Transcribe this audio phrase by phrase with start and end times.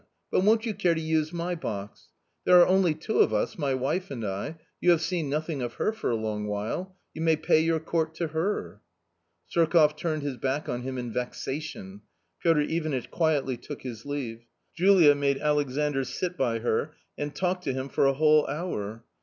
[0.31, 2.07] But won't you care to use my box?
[2.43, 5.75] there are only two of us, my wife and I; you have seen nothing of
[5.75, 8.81] her for a long while; you may pay your court to her."
[9.47, 12.01] Surkoff turned his back on him in vexation.
[12.41, 14.41] Piotr Ivanitch quietly took his leave.
[14.73, 19.03] Julia made Alexandr sit by her and talked to him for a whole hour.